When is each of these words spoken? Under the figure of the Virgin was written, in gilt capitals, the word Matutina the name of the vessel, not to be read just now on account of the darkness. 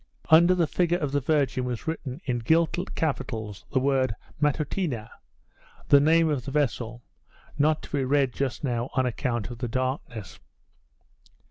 Under 0.31 0.55
the 0.55 0.65
figure 0.65 0.97
of 0.97 1.11
the 1.11 1.19
Virgin 1.19 1.63
was 1.63 1.85
written, 1.85 2.21
in 2.25 2.39
gilt 2.39 2.75
capitals, 2.95 3.65
the 3.71 3.79
word 3.79 4.15
Matutina 4.41 5.11
the 5.89 5.99
name 5.99 6.27
of 6.27 6.43
the 6.45 6.49
vessel, 6.49 7.03
not 7.59 7.83
to 7.83 7.91
be 7.91 8.03
read 8.03 8.33
just 8.33 8.63
now 8.63 8.89
on 8.95 9.05
account 9.05 9.51
of 9.51 9.59
the 9.59 9.67
darkness. 9.67 10.39